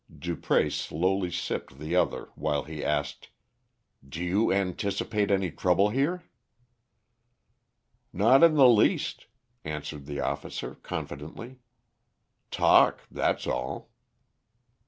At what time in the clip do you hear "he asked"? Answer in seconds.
2.63-3.29